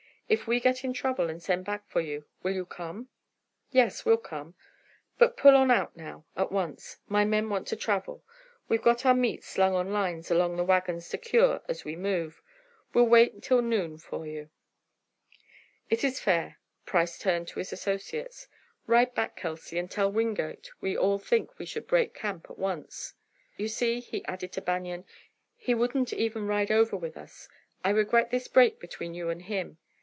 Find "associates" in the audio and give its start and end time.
17.73-18.47